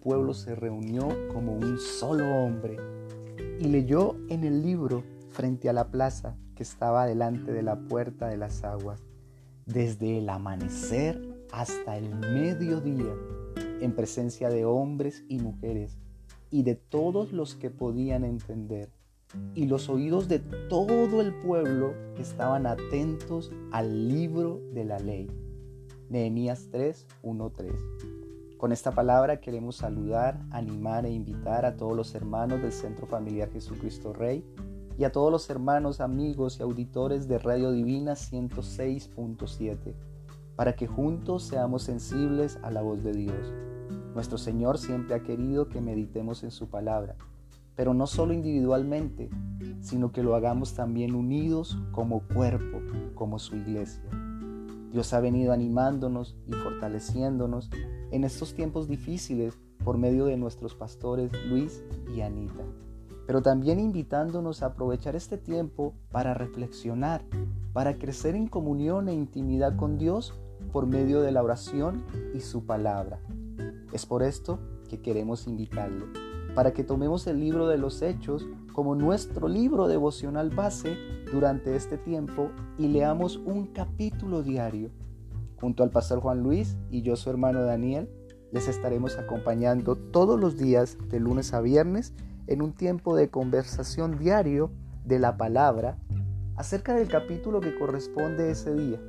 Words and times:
pueblo 0.00 0.32
se 0.32 0.54
reunió 0.54 1.08
como 1.32 1.54
un 1.54 1.78
solo 1.78 2.24
hombre 2.36 2.76
y 3.58 3.64
leyó 3.64 4.16
en 4.28 4.44
el 4.44 4.62
libro 4.62 5.02
frente 5.30 5.68
a 5.68 5.72
la 5.72 5.90
plaza 5.90 6.36
que 6.54 6.62
estaba 6.62 7.06
delante 7.06 7.52
de 7.52 7.62
la 7.62 7.80
puerta 7.80 8.28
de 8.28 8.36
las 8.36 8.62
aguas, 8.62 9.02
desde 9.66 10.18
el 10.18 10.28
amanecer 10.28 11.20
hasta 11.52 11.96
el 11.96 12.14
mediodía, 12.14 13.14
en 13.80 13.92
presencia 13.92 14.50
de 14.50 14.64
hombres 14.64 15.24
y 15.28 15.38
mujeres 15.38 15.98
y 16.50 16.62
de 16.62 16.76
todos 16.76 17.32
los 17.32 17.54
que 17.54 17.70
podían 17.70 18.24
entender, 18.24 18.90
y 19.54 19.66
los 19.66 19.88
oídos 19.88 20.28
de 20.28 20.38
todo 20.68 21.20
el 21.20 21.34
pueblo 21.34 21.94
que 22.14 22.22
estaban 22.22 22.66
atentos 22.66 23.50
al 23.72 24.08
libro 24.08 24.60
de 24.72 24.84
la 24.84 24.98
ley. 24.98 25.28
Nehemías 26.08 26.68
3, 26.70 27.06
1, 27.22 27.52
3. 27.56 27.72
Con 28.60 28.72
esta 28.72 28.90
palabra 28.90 29.40
queremos 29.40 29.76
saludar, 29.76 30.38
animar 30.50 31.06
e 31.06 31.10
invitar 31.10 31.64
a 31.64 31.78
todos 31.78 31.96
los 31.96 32.14
hermanos 32.14 32.60
del 32.60 32.72
Centro 32.72 33.06
Familiar 33.06 33.48
Jesucristo 33.50 34.12
Rey 34.12 34.44
y 34.98 35.04
a 35.04 35.12
todos 35.12 35.32
los 35.32 35.48
hermanos, 35.48 36.02
amigos 36.02 36.60
y 36.60 36.62
auditores 36.62 37.26
de 37.26 37.38
Radio 37.38 37.72
Divina 37.72 38.12
106.7, 38.12 39.94
para 40.56 40.76
que 40.76 40.86
juntos 40.86 41.44
seamos 41.44 41.84
sensibles 41.84 42.58
a 42.62 42.70
la 42.70 42.82
voz 42.82 43.02
de 43.02 43.14
Dios. 43.14 43.50
Nuestro 44.14 44.36
Señor 44.36 44.76
siempre 44.76 45.14
ha 45.14 45.22
querido 45.22 45.70
que 45.70 45.80
meditemos 45.80 46.44
en 46.44 46.50
su 46.50 46.68
palabra, 46.68 47.16
pero 47.76 47.94
no 47.94 48.06
solo 48.06 48.34
individualmente, 48.34 49.30
sino 49.80 50.12
que 50.12 50.22
lo 50.22 50.34
hagamos 50.34 50.74
también 50.74 51.14
unidos 51.14 51.78
como 51.92 52.28
cuerpo, 52.28 52.82
como 53.14 53.38
su 53.38 53.56
iglesia. 53.56 54.04
Dios 54.92 55.14
ha 55.14 55.20
venido 55.20 55.54
animándonos 55.54 56.36
y 56.46 56.52
fortaleciéndonos 56.52 57.70
en 58.10 58.24
estos 58.24 58.54
tiempos 58.54 58.88
difíciles 58.88 59.58
por 59.84 59.98
medio 59.98 60.26
de 60.26 60.36
nuestros 60.36 60.74
pastores 60.74 61.30
Luis 61.48 61.82
y 62.14 62.20
Anita, 62.20 62.64
pero 63.26 63.42
también 63.42 63.78
invitándonos 63.78 64.62
a 64.62 64.66
aprovechar 64.66 65.16
este 65.16 65.38
tiempo 65.38 65.94
para 66.10 66.34
reflexionar, 66.34 67.24
para 67.72 67.96
crecer 67.98 68.34
en 68.34 68.48
comunión 68.48 69.08
e 69.08 69.14
intimidad 69.14 69.76
con 69.76 69.98
Dios 69.98 70.34
por 70.72 70.86
medio 70.86 71.20
de 71.20 71.32
la 71.32 71.42
oración 71.42 72.04
y 72.34 72.40
su 72.40 72.66
palabra. 72.66 73.20
Es 73.92 74.06
por 74.06 74.22
esto 74.22 74.58
que 74.88 75.00
queremos 75.00 75.46
invitarlo, 75.46 76.06
para 76.54 76.72
que 76.72 76.84
tomemos 76.84 77.26
el 77.26 77.40
libro 77.40 77.68
de 77.68 77.78
los 77.78 78.02
Hechos 78.02 78.46
como 78.72 78.94
nuestro 78.94 79.48
libro 79.48 79.88
devocional 79.88 80.50
base 80.50 80.96
durante 81.32 81.76
este 81.76 81.98
tiempo 81.98 82.50
y 82.78 82.88
leamos 82.88 83.36
un 83.36 83.66
capítulo 83.66 84.42
diario. 84.42 84.90
Junto 85.60 85.82
al 85.82 85.90
pastor 85.90 86.20
Juan 86.20 86.42
Luis 86.42 86.76
y 86.90 87.02
yo 87.02 87.16
su 87.16 87.30
hermano 87.30 87.62
Daniel, 87.62 88.08
les 88.52 88.68
estaremos 88.68 89.18
acompañando 89.18 89.96
todos 89.96 90.40
los 90.40 90.56
días 90.56 90.96
de 91.08 91.20
lunes 91.20 91.52
a 91.52 91.60
viernes 91.60 92.14
en 92.46 92.62
un 92.62 92.72
tiempo 92.72 93.14
de 93.14 93.28
conversación 93.28 94.18
diario 94.18 94.70
de 95.04 95.18
la 95.18 95.36
palabra 95.36 95.98
acerca 96.56 96.94
del 96.94 97.08
capítulo 97.08 97.60
que 97.60 97.78
corresponde 97.78 98.50
ese 98.50 98.74
día, 98.74 99.00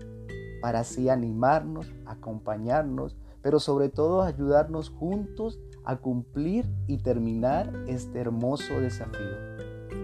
para 0.61 0.81
así 0.81 1.09
animarnos, 1.09 1.91
acompañarnos 2.05 3.17
pero 3.41 3.59
sobre 3.59 3.89
todo 3.89 4.21
ayudarnos 4.21 4.89
juntos 4.89 5.59
a 5.83 5.97
cumplir 5.97 6.65
y 6.87 6.97
terminar 6.97 7.71
este 7.87 8.19
hermoso 8.19 8.79
desafío. 8.79 9.37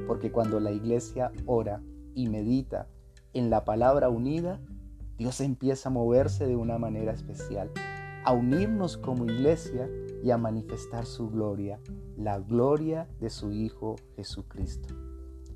Porque 0.07 0.31
cuando 0.31 0.59
la 0.59 0.71
iglesia 0.71 1.31
ora 1.45 1.81
y 2.15 2.27
medita 2.27 2.87
en 3.33 3.49
la 3.49 3.63
palabra 3.63 4.09
unida, 4.09 4.59
Dios 5.17 5.41
empieza 5.41 5.89
a 5.89 5.91
moverse 5.91 6.45
de 6.45 6.55
una 6.55 6.77
manera 6.77 7.11
especial, 7.11 7.71
a 8.23 8.33
unirnos 8.33 8.97
como 8.97 9.25
iglesia 9.25 9.89
y 10.23 10.31
a 10.31 10.37
manifestar 10.37 11.05
su 11.05 11.29
gloria, 11.29 11.79
la 12.17 12.39
gloria 12.39 13.07
de 13.19 13.29
su 13.29 13.51
Hijo 13.51 13.95
Jesucristo. 14.15 14.93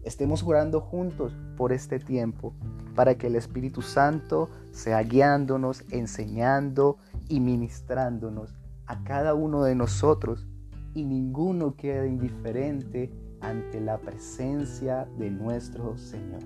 Estemos 0.03 0.41
orando 0.43 0.81
juntos 0.81 1.37
por 1.57 1.73
este 1.73 1.99
tiempo 1.99 2.55
para 2.95 3.15
que 3.15 3.27
el 3.27 3.35
Espíritu 3.35 3.81
Santo 3.81 4.49
sea 4.71 5.03
guiándonos, 5.03 5.83
enseñando, 5.91 6.97
y 7.31 7.39
ministrándonos 7.39 8.53
a 8.87 9.03
cada 9.05 9.33
uno 9.33 9.63
de 9.63 9.73
nosotros 9.73 10.45
y 10.93 11.05
ninguno 11.05 11.77
quede 11.77 12.09
indiferente 12.09 13.09
ante 13.39 13.79
la 13.79 13.97
presencia 13.99 15.07
de 15.17 15.31
nuestro 15.31 15.97
Señor. 15.97 16.41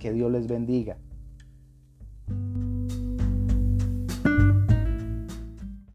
Que 0.00 0.12
Dios 0.12 0.32
les 0.32 0.48
bendiga. 0.48 0.98